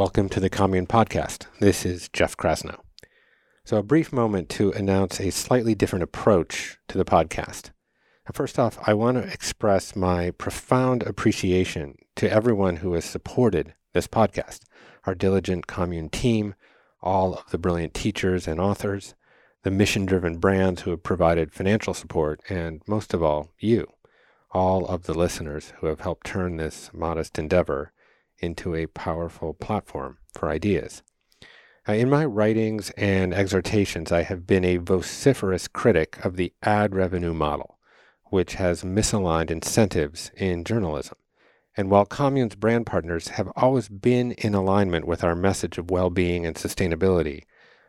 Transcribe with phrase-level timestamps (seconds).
[0.00, 1.44] Welcome to the Commune Podcast.
[1.58, 2.80] This is Jeff Krasno.
[3.66, 7.68] So, a brief moment to announce a slightly different approach to the podcast.
[8.32, 14.06] First off, I want to express my profound appreciation to everyone who has supported this
[14.06, 14.60] podcast
[15.04, 16.54] our diligent commune team,
[17.02, 19.14] all of the brilliant teachers and authors,
[19.64, 23.86] the mission driven brands who have provided financial support, and most of all, you,
[24.50, 27.92] all of the listeners who have helped turn this modest endeavor
[28.40, 31.02] into a powerful platform for ideas.
[31.88, 36.94] Uh, in my writings and exhortations, I have been a vociferous critic of the ad
[36.94, 37.78] revenue model,
[38.24, 41.16] which has misaligned incentives in journalism.
[41.76, 46.10] And while Commune's brand partners have always been in alignment with our message of well
[46.10, 47.44] being and sustainability,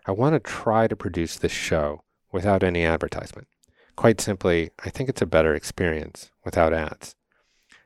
[0.06, 3.48] I want to try to produce this show without any advertisement.
[3.96, 7.16] Quite simply, I think it's a better experience without ads.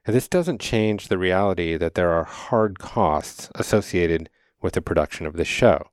[0.05, 4.29] This doesn't change the reality that there are hard costs associated
[4.61, 5.89] with the production of this show.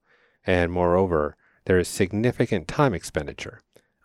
[0.46, 3.60] And moreover, there is significant time expenditure.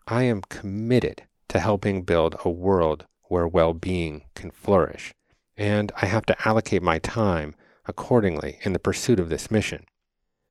[0.06, 5.12] I am committed to helping build a world where well being can flourish.
[5.58, 7.54] And I have to allocate my time
[7.86, 9.84] accordingly in the pursuit of this mission.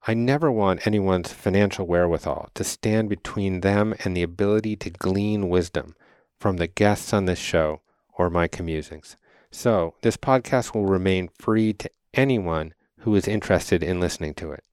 [0.05, 5.49] I never want anyone's financial wherewithal to stand between them and the ability to glean
[5.49, 5.95] wisdom
[6.39, 7.81] from the guests on this show
[8.13, 9.15] or my commusings.
[9.51, 14.63] So, this podcast will remain free to anyone who is interested in listening to it.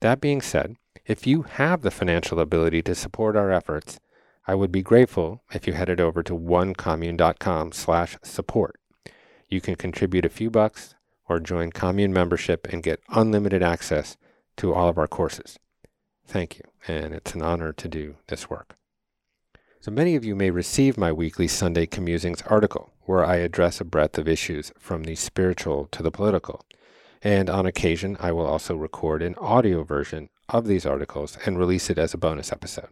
[0.00, 3.98] That being said, if you have the financial ability to support our efforts,
[4.46, 8.80] I would be grateful if you headed over to onecommune.com slash support.
[9.48, 10.94] You can contribute a few bucks
[11.28, 14.16] or join commune membership and get unlimited access
[14.56, 15.58] to all of our courses.
[16.26, 18.76] Thank you, and it's an honor to do this work.
[19.82, 23.84] So many of you may receive my weekly Sunday Commusings article, where I address a
[23.86, 26.66] breadth of issues from the spiritual to the political.
[27.22, 31.88] And on occasion, I will also record an audio version of these articles and release
[31.88, 32.90] it as a bonus episode.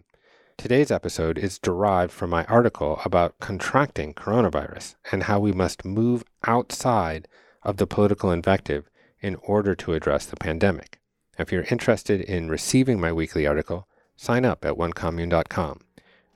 [0.57, 6.25] Today's episode is derived from my article about contracting coronavirus and how we must move
[6.47, 7.29] outside
[7.63, 8.89] of the political invective
[9.21, 10.99] in order to address the pandemic.
[11.39, 15.81] If you're interested in receiving my weekly article, sign up at onecommune.com.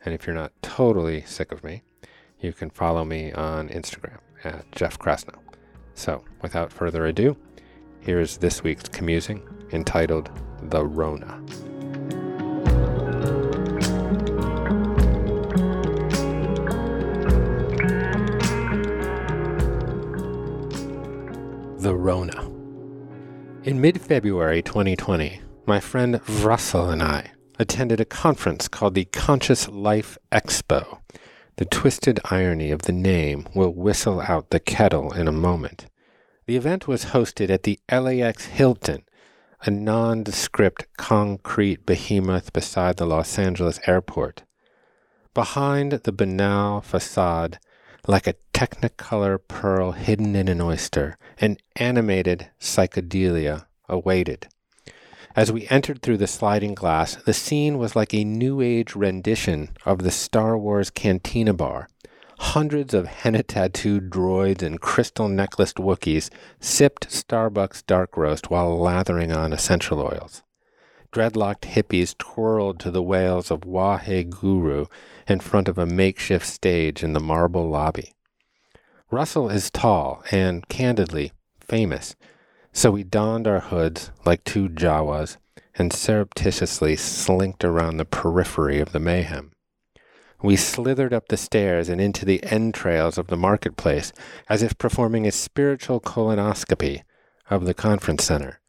[0.04, 1.82] And if you're not totally sick of me,
[2.40, 5.38] you can follow me on Instagram at Jeff Krasno.
[5.94, 7.36] So, without further ado,
[8.00, 9.42] here's this week's commusing
[9.72, 10.30] entitled
[10.62, 11.40] The Rona.
[21.78, 22.48] The Rona.
[23.64, 29.68] In mid February 2020, my friend Russell and I attended a conference called the Conscious
[29.68, 31.00] Life Expo.
[31.56, 35.86] The twisted irony of the name will whistle out the kettle in a moment.
[36.46, 39.04] The event was hosted at the LAX Hilton,
[39.64, 44.42] a nondescript concrete behemoth beside the Los Angeles airport.
[45.34, 47.58] Behind the banal facade
[48.06, 54.48] like a technicolor pearl hidden in an oyster, an animated psychedelia awaited.
[55.34, 59.70] As we entered through the sliding glass, the scene was like a New Age rendition
[59.86, 61.88] of the Star Wars Cantina Bar.
[62.38, 66.28] Hundreds of henna tattooed droids and crystal necklaced Wookiees
[66.60, 70.42] sipped Starbucks dark roast while lathering on essential oils.
[71.12, 74.86] Dreadlocked hippies twirled to the wails of Wahe Guru
[75.26, 78.12] in front of a makeshift stage in the marble lobby.
[79.10, 82.16] Russell is tall and, candidly, famous,
[82.72, 85.36] so we donned our hoods like two Jawas
[85.74, 89.52] and surreptitiously slinked around the periphery of the mayhem.
[90.42, 94.12] We slithered up the stairs and into the entrails of the marketplace
[94.48, 97.02] as if performing a spiritual colonoscopy
[97.48, 98.60] of the conference center.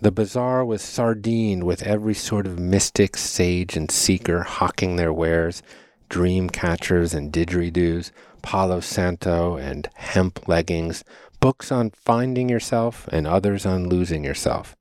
[0.00, 5.62] The bazaar was sardined with every sort of mystic, sage, and seeker hawking their wares
[6.10, 8.10] dream catchers and didgeridoos,
[8.42, 11.04] Palo Santo and hemp leggings,
[11.40, 14.76] books on finding yourself and others on losing yourself.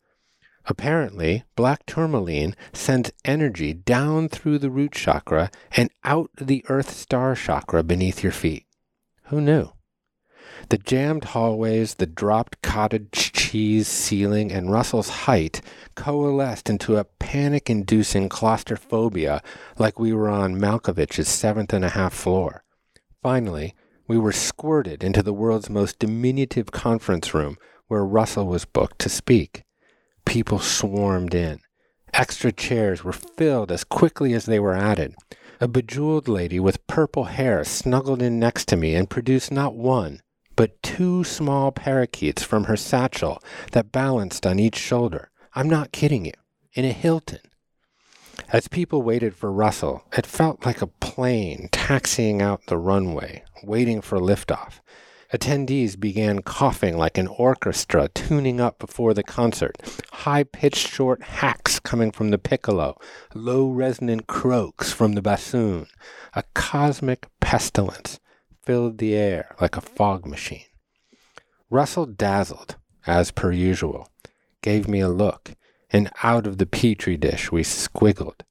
[0.66, 7.34] Apparently, black tourmaline sends energy down through the root chakra and out the earth star
[7.34, 8.66] chakra beneath your feet.
[9.26, 9.72] Who knew?
[10.70, 15.62] The jammed hallways, the dropped cottage cheese ceiling, and Russell's height
[15.96, 19.42] coalesced into a panic inducing claustrophobia
[19.78, 22.64] like we were on Malkovich's seventh and a half floor.
[23.22, 23.76] Finally,
[24.08, 27.58] we were squirted into the world's most diminutive conference room
[27.88, 29.64] where Russell was booked to speak.
[30.26, 31.60] People swarmed in.
[32.14, 35.16] Extra chairs were filled as quickly as they were added.
[35.60, 40.22] A bejeweled lady with purple hair snuggled in next to me and produced not one,
[40.56, 43.42] but two small parakeets from her satchel
[43.74, 45.30] that balanced on each shoulder.
[45.54, 46.34] I'm not kidding you.
[46.74, 47.40] In a Hilton.
[48.52, 54.02] As people waited for Russell, it felt like a plane taxiing out the runway, waiting
[54.02, 54.80] for liftoff.
[55.32, 59.78] Attendees began coughing like an orchestra tuning up before the concert,
[60.12, 62.98] high pitched short hacks coming from the piccolo,
[63.36, 65.86] low resonant croaks from the bassoon.
[66.34, 68.20] A cosmic pestilence
[68.64, 70.66] filled the air like a fog machine.
[71.70, 74.10] Russell dazzled, as per usual,
[74.64, 75.52] gave me a look,
[75.92, 78.42] and out of the petri dish we squiggled.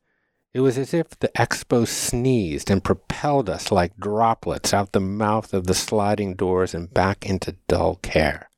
[0.54, 5.52] It was as if the expo sneezed and propelled us like droplets out the mouth
[5.52, 8.50] of the sliding doors and back into dull care.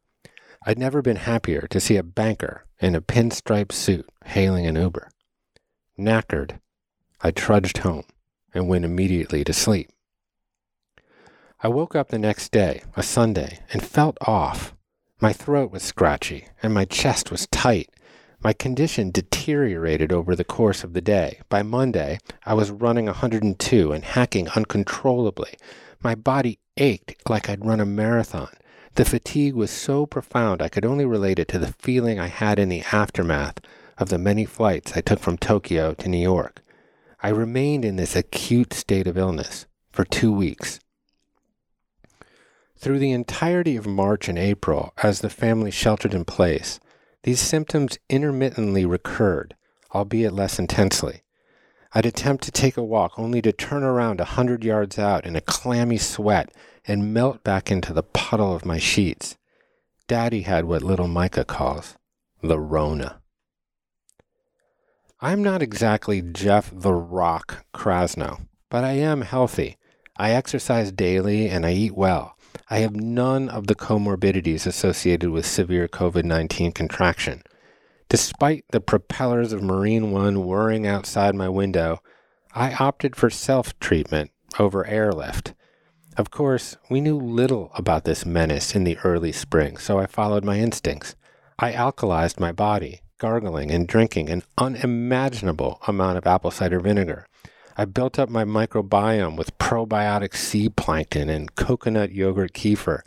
[0.65, 5.11] I'd never been happier to see a banker in a pinstripe suit hailing an Uber.
[5.99, 6.61] Knackered,
[7.21, 8.05] I trudged home
[8.55, 9.91] and went immediately to sleep.
[11.63, 14.75] I woke up the next day, a Sunday, and felt off.
[15.21, 17.91] My throat was scratchy and my chest was tight
[18.43, 21.41] my condition deteriorated over the course of the day.
[21.49, 25.55] By Monday, I was running 102 and hacking uncontrollably.
[26.03, 28.49] My body ached like I'd run a marathon.
[28.95, 32.59] The fatigue was so profound I could only relate it to the feeling I had
[32.59, 33.59] in the aftermath
[33.99, 36.63] of the many flights I took from Tokyo to New York.
[37.23, 40.81] I remained in this acute state of illness for two weeks.
[42.79, 46.81] Through the entirety of March and April, as the family sheltered in place,
[47.23, 49.55] these symptoms intermittently recurred,
[49.95, 51.23] albeit less intensely.
[51.93, 55.35] I'd attempt to take a walk only to turn around a hundred yards out in
[55.35, 56.55] a clammy sweat
[56.87, 59.37] and melt back into the puddle of my sheets.
[60.07, 61.97] Daddy had what little Micah calls
[62.43, 63.21] the Rona.
[65.21, 69.77] I'm not exactly Jeff the Rock Krasno, but I am healthy.
[70.17, 72.37] I exercise daily and I eat well.
[72.69, 77.43] I have none of the comorbidities associated with severe COVID 19 contraction.
[78.09, 82.03] Despite the propellers of Marine One whirring outside my window,
[82.55, 85.55] I opted for self treatment over airlift.
[86.17, 90.45] Of course, we knew little about this menace in the early spring, so I followed
[90.45, 91.15] my instincts.
[91.59, 97.27] I alkalized my body, gargling and drinking an unimaginable amount of apple cider vinegar.
[97.77, 103.03] I built up my microbiome with probiotic sea plankton and coconut yogurt kefir.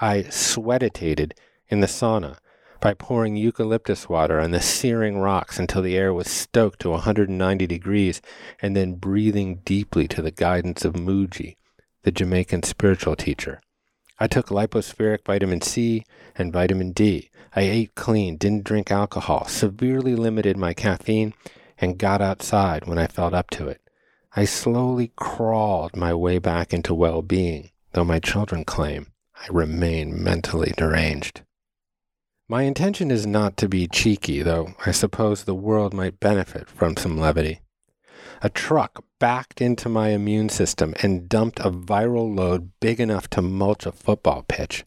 [0.00, 1.32] I sweatitated
[1.68, 2.38] in the sauna
[2.80, 7.66] by pouring eucalyptus water on the searing rocks until the air was stoked to 190
[7.66, 8.20] degrees
[8.60, 11.56] and then breathing deeply to the guidance of Mooji,
[12.02, 13.60] the Jamaican spiritual teacher.
[14.18, 16.04] I took Lypo-Spheric vitamin C
[16.36, 17.30] and vitamin D.
[17.54, 21.34] I ate clean, didn't drink alcohol, severely limited my caffeine,
[21.78, 23.80] and got outside when I felt up to it.
[24.38, 30.22] I slowly crawled my way back into well being, though my children claim I remain
[30.22, 31.40] mentally deranged.
[32.46, 36.98] My intention is not to be cheeky, though I suppose the world might benefit from
[36.98, 37.60] some levity.
[38.42, 43.40] A truck backed into my immune system and dumped a viral load big enough to
[43.40, 44.84] mulch a football pitch.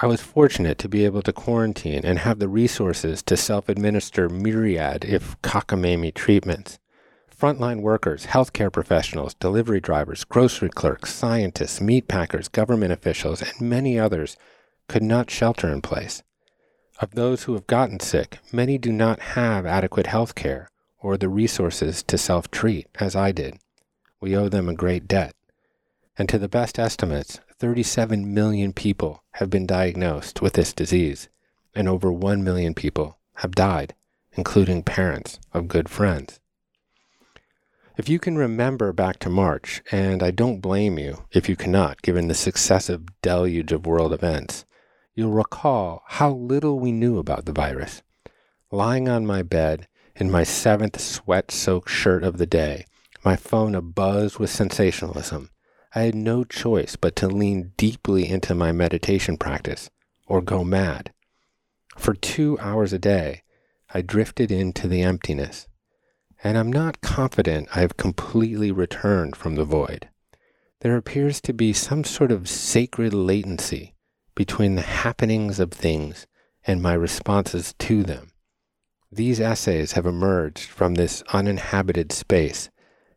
[0.00, 4.30] I was fortunate to be able to quarantine and have the resources to self administer
[4.30, 6.78] myriad, if cockamamie, treatments.
[7.44, 13.98] Frontline workers, healthcare professionals, delivery drivers, grocery clerks, scientists, meat packers, government officials, and many
[13.98, 14.38] others
[14.88, 16.22] could not shelter in place.
[17.00, 21.28] Of those who have gotten sick, many do not have adequate health care or the
[21.28, 23.58] resources to self treat, as I did.
[24.22, 25.34] We owe them a great debt.
[26.16, 31.28] And to the best estimates, 37 million people have been diagnosed with this disease,
[31.74, 33.92] and over 1 million people have died,
[34.32, 36.40] including parents of good friends.
[37.96, 42.02] If you can remember back to March, and I don't blame you if you cannot,
[42.02, 44.64] given the successive deluge of world events,
[45.14, 48.02] you'll recall how little we knew about the virus.
[48.72, 49.86] Lying on my bed
[50.16, 52.84] in my seventh sweat soaked shirt of the day,
[53.24, 55.50] my phone abuzz with sensationalism,
[55.94, 59.88] I had no choice but to lean deeply into my meditation practice
[60.26, 61.12] or go mad.
[61.96, 63.42] For two hours a day,
[63.92, 65.68] I drifted into the emptiness
[66.44, 70.10] and I'm not confident I have completely returned from the void.
[70.82, 73.94] There appears to be some sort of sacred latency
[74.34, 76.26] between the happenings of things
[76.66, 78.32] and my responses to them.
[79.10, 82.68] These essays have emerged from this uninhabited space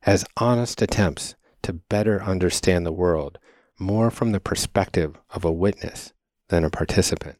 [0.03, 3.39] as honest attempts to better understand the world
[3.77, 6.13] more from the perspective of a witness
[6.48, 7.38] than a participant.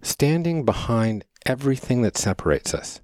[0.00, 3.00] Standing behind everything that separates us,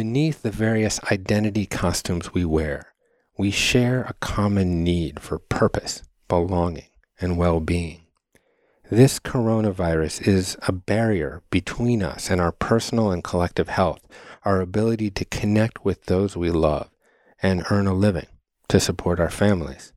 [0.00, 2.94] Beneath the various identity costumes we wear,
[3.36, 6.88] we share a common need for purpose, belonging,
[7.20, 8.06] and well being.
[8.90, 14.00] This coronavirus is a barrier between us and our personal and collective health,
[14.42, 16.88] our ability to connect with those we love
[17.42, 18.28] and earn a living
[18.70, 19.92] to support our families.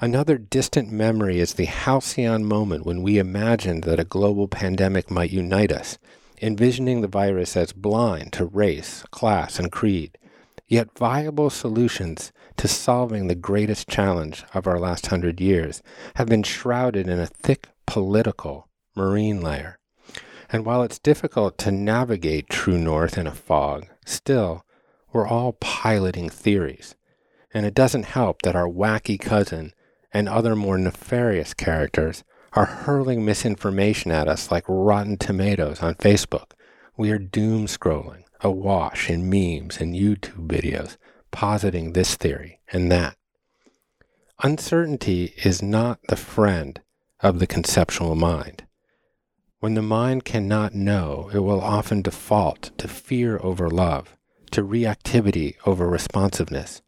[0.00, 5.30] Another distant memory is the halcyon moment when we imagined that a global pandemic might
[5.30, 5.96] unite us,
[6.42, 10.18] envisioning the virus as blind to race, class, and creed,
[10.66, 15.82] yet viable solutions to solving the greatest challenge of our last hundred years
[16.16, 19.78] have been shrouded in a thick political marine layer.
[20.50, 24.66] And while it's difficult to navigate true north in a fog, still,
[25.12, 26.94] we're all piloting theories.
[27.54, 29.72] And it doesn't help that our wacky cousin
[30.12, 36.52] and other more nefarious characters are hurling misinformation at us like rotten tomatoes on Facebook.
[36.96, 40.96] We are doom scrolling, awash in memes and YouTube videos,
[41.30, 43.16] positing this theory and that.
[44.42, 46.80] Uncertainty is not the friend
[47.20, 48.64] of the conceptual mind.
[49.60, 54.16] When the mind cannot know, it will often default to fear over love,
[54.50, 56.81] to reactivity over responsiveness,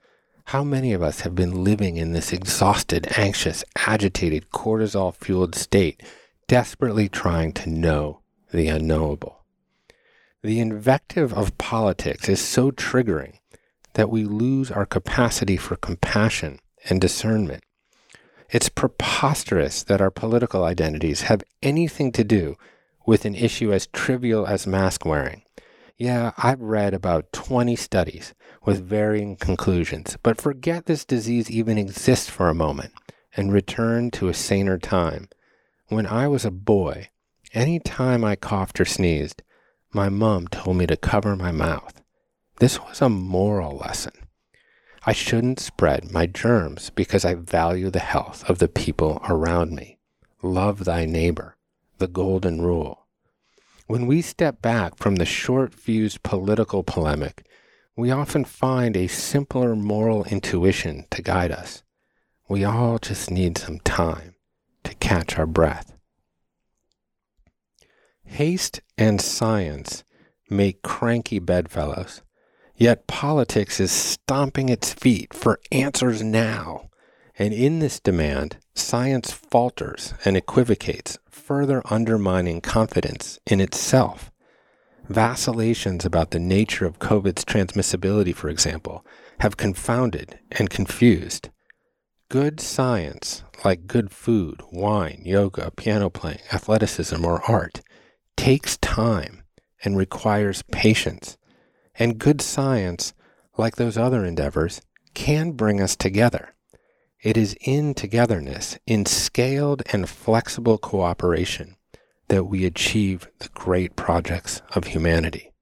[0.49, 6.03] how many of us have been living in this exhausted, anxious, agitated, cortisol fueled state,
[6.47, 8.21] desperately trying to know
[8.53, 9.45] the unknowable?
[10.43, 13.39] The invective of politics is so triggering
[13.95, 16.59] that we lose our capacity for compassion
[16.89, 17.65] and discernment.
[18.51, 22.57] It's preposterous that our political identities have anything to do
[23.07, 25.43] with an issue as trivial as mask wearing.
[25.97, 28.35] Yeah, I've read about 20 studies
[28.65, 32.93] with varying conclusions, but forget this disease even exists for a moment
[33.37, 35.29] and return to a saner time.
[35.89, 37.11] When I was a boy,
[37.53, 39.43] any time I coughed or sneezed,
[39.93, 42.01] my mom told me to cover my mouth.
[42.59, 44.13] This was a moral lesson.
[45.07, 49.99] I shouldn't spread my germs because I value the health of the people around me.
[50.43, 51.57] Love thy neighbor,
[51.99, 53.07] the golden rule.
[53.87, 57.47] When we step back from the short fused political polemic,
[57.97, 61.83] we often find a simpler moral intuition to guide us.
[62.49, 64.35] We all just need some time
[64.83, 65.95] to catch our breath.
[68.25, 70.03] Haste and science
[70.51, 72.23] make cranky bedfellows,
[72.77, 76.91] yet politics is stomping its feet for answers now.
[77.37, 84.31] And in this demand, science falters and equivocates, further undermining confidence in itself.
[85.09, 89.05] Vacillations about the nature of COVID's transmissibility, for example,
[89.41, 91.51] have confounded and confused.
[92.31, 97.83] Good science, like good food, wine, yoga, piano playing, athleticism, or art,
[98.37, 99.43] takes time
[99.85, 101.37] and requires patience.
[101.97, 103.13] And good science,
[103.59, 104.81] like those other endeavors,
[105.13, 106.55] can bring us together.
[107.23, 111.77] It is in togetherness, in scaled and flexible cooperation,
[112.29, 115.53] that we achieve the great projects of humanity.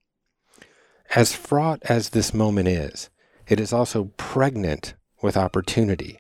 [1.15, 3.11] As fraught as this moment is,
[3.47, 6.19] it is also pregnant with opportunity.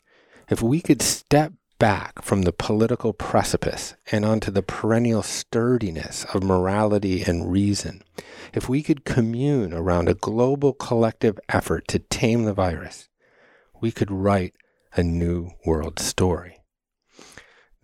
[0.51, 6.45] If we could step back from the political precipice and onto the perennial sturdiness of
[6.45, 8.03] morality and reason,
[8.53, 13.09] if we could commune around a global collective effort to tame the virus,
[13.81, 14.55] we could write
[14.95, 16.62] a new world story.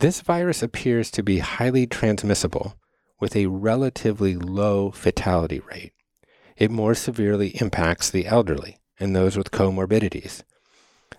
[0.00, 2.76] This virus appears to be highly transmissible
[3.19, 5.93] with a relatively low fatality rate.
[6.57, 10.45] It more severely impacts the elderly and those with comorbidities.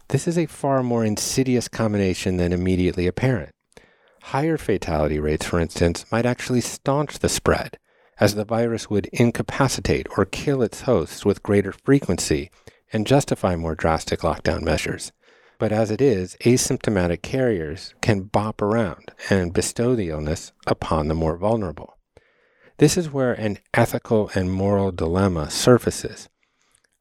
[0.07, 3.53] This is a far more insidious combination than immediately apparent.
[4.21, 7.77] Higher fatality rates, for instance, might actually staunch the spread,
[8.17, 12.49] as the virus would incapacitate or kill its hosts with greater frequency
[12.93, 15.11] and justify more drastic lockdown measures.
[15.59, 21.13] But as it is, asymptomatic carriers can bop around and bestow the illness upon the
[21.13, 21.97] more vulnerable.
[22.77, 26.29] This is where an ethical and moral dilemma surfaces.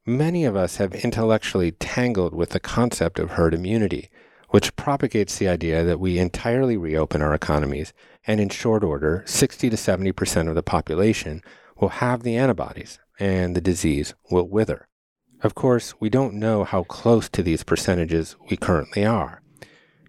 [0.04, 4.10] Many of us have intellectually tangled with the concept of herd immunity,
[4.48, 7.92] which propagates the idea that we entirely reopen our economies
[8.26, 11.42] and in short order, 60 to 70% of the population
[11.78, 14.88] will have the antibodies and the disease will wither.
[15.40, 19.40] Of course, we don't know how close to these percentages we currently are.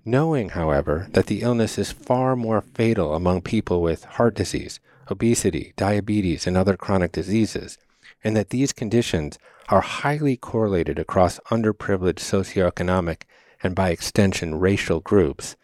[0.04, 4.80] Knowing, however, that the illness is far more fatal among people with heart disease,
[5.12, 7.78] obesity, diabetes, and other chronic diseases,
[8.24, 9.38] and that these conditions
[9.70, 13.22] are highly correlated across underprivileged socioeconomic
[13.62, 15.56] and by extension racial groups,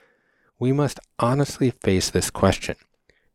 [0.60, 2.76] we must honestly face this question.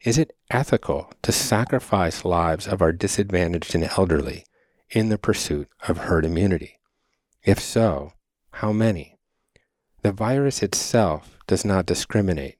[0.02, 4.44] Is it ethical to sacrifice lives of our disadvantaged and elderly
[4.90, 6.78] in the pursuit of herd immunity?
[7.42, 8.12] If so,
[8.52, 9.16] how many?
[10.02, 12.56] The virus itself does not discriminate.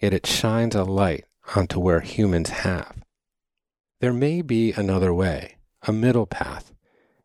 [0.00, 1.24] yet it shines a light
[1.54, 3.02] onto where humans have.
[4.00, 6.72] There may be another way, a middle path.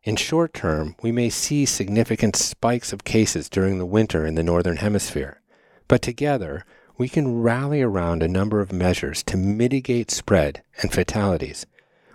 [0.04, 4.44] In short term, we may see significant spikes of cases during the winter in the
[4.44, 5.42] Northern Hemisphere,
[5.88, 6.64] but together
[6.96, 11.66] we can rally around a number of measures to mitigate spread and fatalities.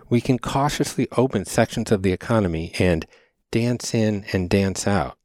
[0.08, 3.06] We can cautiously open sections of the economy and
[3.50, 5.16] dance in and dance out.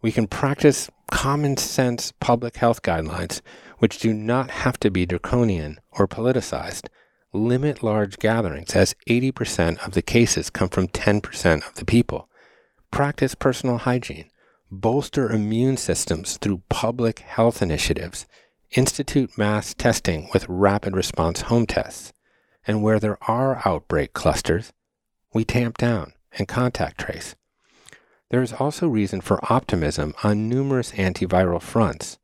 [0.00, 3.40] We can practice common sense public health guidelines,
[3.78, 6.88] which do not have to be draconian or politicized.
[7.32, 12.28] Limit large gatherings, as 80% of the cases come from 10% of the people.
[12.90, 14.30] Practice personal hygiene.
[14.70, 18.26] Bolster immune systems through public health initiatives
[18.70, 22.12] institute mass testing with rapid response home tests,
[22.66, 24.72] and where there are outbreak clusters,
[25.32, 27.34] we tamp down and contact trace.
[28.30, 32.18] There is also reason for optimism on numerous antiviral fronts.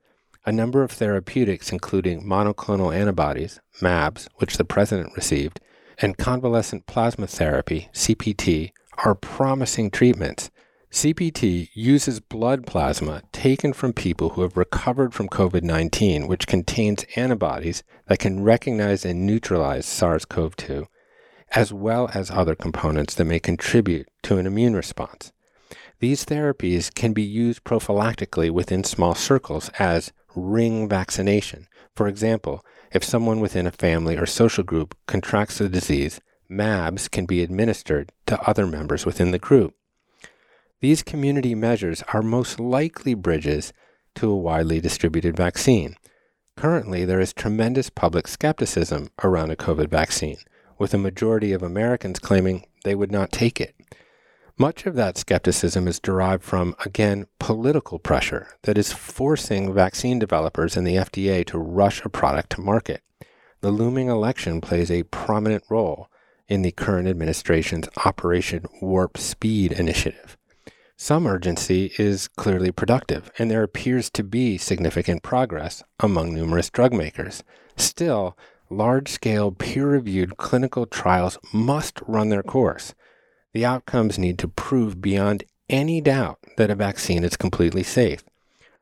[0.47, 5.61] A number of therapeutics, including monoclonal antibodies, MABs, which the president received,
[6.01, 8.73] and convalescent plasma therapy, CPT,
[9.05, 10.51] are promising treatments
[10.91, 17.05] CPT uses blood plasma taken from people who have recovered from COVID 19, which contains
[17.15, 20.87] antibodies that can recognize and neutralize SARS CoV 2,
[21.55, 25.31] as well as other components that may contribute to an immune response.
[26.01, 31.69] These therapies can be used prophylactically within small circles as ring vaccination.
[31.95, 37.27] For example, if someone within a family or social group contracts the disease, MABs can
[37.27, 39.75] be administered to other members within the group.
[40.81, 43.73] These community measures are most likely bridges
[44.15, 45.97] to a widely distributed vaccine.
[46.57, 50.39] Currently, there is tremendous public skepticism around a COVID vaccine,
[50.79, 53.75] with a majority of Americans claiming they would not take it.
[54.57, 60.77] Much of that skepticism is derived from, again, political pressure that is forcing vaccine developers
[60.77, 63.03] and the FDA to rush a product to market.
[63.63, 66.09] The looming election plays a prominent role
[66.47, 70.38] in the current administration's Operation Warp Speed initiative.
[71.01, 76.93] Some urgency is clearly productive, and there appears to be significant progress among numerous drug
[76.93, 77.45] makers.
[77.77, 78.37] Still,
[78.69, 82.95] large scale peer reviewed clinical trials must run their course.
[83.53, 88.25] The outcomes need to prove beyond any doubt that a vaccine is completely safe.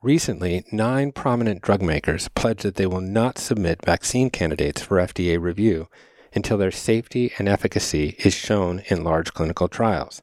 [0.00, 5.38] Recently, nine prominent drug makers pledged that they will not submit vaccine candidates for FDA
[5.38, 5.86] review
[6.34, 10.22] until their safety and efficacy is shown in large clinical trials.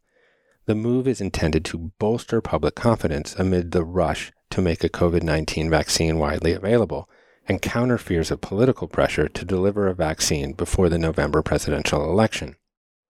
[0.66, 5.22] The move is intended to bolster public confidence amid the rush to make a COVID
[5.22, 7.10] 19 vaccine widely available
[7.50, 12.56] and counter fears of political pressure to deliver a vaccine before the November presidential election.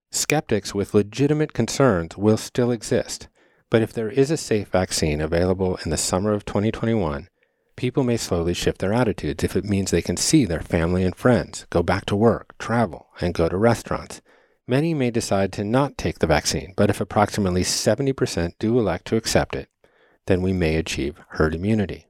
[0.10, 3.28] Skeptics with legitimate concerns will still exist,
[3.70, 7.28] but if there is a safe vaccine available in the summer of 2021,
[7.76, 11.16] people may slowly shift their attitudes if it means they can see their family and
[11.16, 14.22] friends, go back to work, travel, and go to restaurants
[14.67, 19.17] Many may decide to not take the vaccine, but if approximately 70% do elect to
[19.17, 19.67] accept it,
[20.28, 22.08] then we may achieve herd immunity.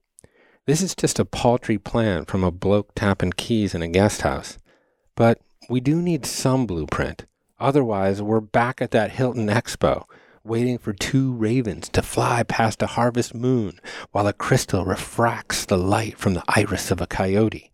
[0.67, 4.59] This is just a paltry plan from a bloke tapping keys in a guest house.
[5.15, 7.25] But we do need some blueprint.
[7.59, 10.03] Otherwise, we're back at that Hilton Expo,
[10.43, 13.79] waiting for two ravens to fly past a harvest moon
[14.11, 17.71] while a crystal refracts the light from the iris of a coyote.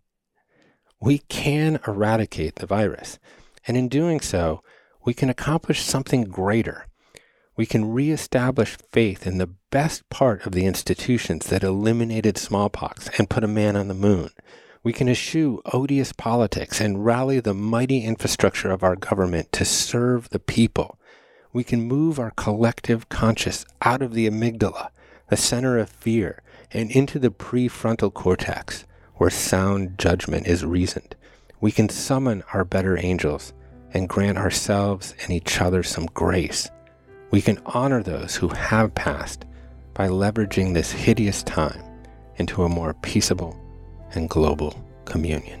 [1.00, 3.18] We can eradicate the virus,
[3.70, 4.64] and in doing so,
[5.04, 6.88] we can accomplish something greater.
[7.54, 13.30] We can reestablish faith in the best part of the institutions that eliminated smallpox and
[13.30, 14.30] put a man on the moon.
[14.82, 20.30] We can eschew odious politics and rally the mighty infrastructure of our government to serve
[20.30, 20.98] the people.
[21.52, 24.88] We can move our collective conscious out of the amygdala,
[25.28, 31.14] the center of fear, and into the prefrontal cortex, where sound judgment is reasoned.
[31.60, 33.52] We can summon our better angels
[33.92, 36.70] and grant ourselves and each other some grace.
[37.30, 39.44] We can honor those who have passed
[39.94, 41.82] by leveraging this hideous time
[42.36, 43.58] into a more peaceable
[44.14, 44.74] and global
[45.04, 45.60] communion.